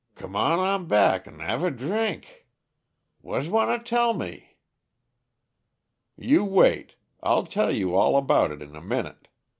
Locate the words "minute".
8.81-9.27